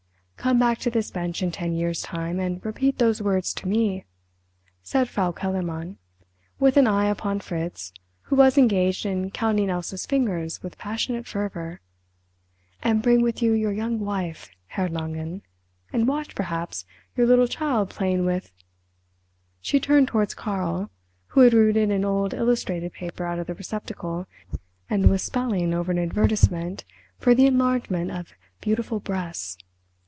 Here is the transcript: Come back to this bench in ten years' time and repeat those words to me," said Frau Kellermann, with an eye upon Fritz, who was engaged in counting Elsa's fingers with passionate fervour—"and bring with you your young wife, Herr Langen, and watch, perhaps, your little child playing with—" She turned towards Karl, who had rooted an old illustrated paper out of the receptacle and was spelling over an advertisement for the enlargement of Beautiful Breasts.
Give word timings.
Come 0.37 0.57
back 0.57 0.79
to 0.79 0.89
this 0.89 1.11
bench 1.11 1.43
in 1.43 1.51
ten 1.51 1.75
years' 1.75 2.01
time 2.01 2.39
and 2.39 2.65
repeat 2.65 2.97
those 2.97 3.21
words 3.21 3.53
to 3.53 3.67
me," 3.67 4.05
said 4.81 5.07
Frau 5.07 5.31
Kellermann, 5.31 5.99
with 6.59 6.77
an 6.77 6.87
eye 6.87 7.05
upon 7.05 7.41
Fritz, 7.41 7.93
who 8.23 8.35
was 8.37 8.57
engaged 8.57 9.05
in 9.05 9.29
counting 9.29 9.69
Elsa's 9.69 10.07
fingers 10.07 10.63
with 10.63 10.79
passionate 10.79 11.27
fervour—"and 11.27 13.03
bring 13.03 13.21
with 13.21 13.43
you 13.43 13.51
your 13.53 13.71
young 13.71 13.99
wife, 13.99 14.49
Herr 14.69 14.89
Langen, 14.89 15.43
and 15.93 16.07
watch, 16.07 16.33
perhaps, 16.33 16.85
your 17.15 17.27
little 17.27 17.47
child 17.47 17.91
playing 17.91 18.25
with—" 18.25 18.51
She 19.61 19.79
turned 19.79 20.07
towards 20.07 20.33
Karl, 20.33 20.89
who 21.27 21.41
had 21.41 21.53
rooted 21.53 21.91
an 21.91 22.03
old 22.03 22.33
illustrated 22.33 22.93
paper 22.93 23.27
out 23.27 23.37
of 23.37 23.45
the 23.45 23.53
receptacle 23.53 24.25
and 24.89 25.07
was 25.11 25.21
spelling 25.21 25.71
over 25.71 25.91
an 25.91 25.99
advertisement 25.99 26.83
for 27.19 27.35
the 27.35 27.45
enlargement 27.45 28.09
of 28.09 28.33
Beautiful 28.59 28.99
Breasts. 28.99 29.55